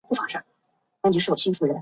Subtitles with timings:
[0.01, 1.79] 本站因临近桃浦镇李子园村而得名。